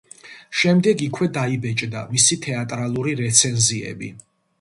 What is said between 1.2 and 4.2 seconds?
დაიბეჭდა მისი თეატრალური რეცენზიები.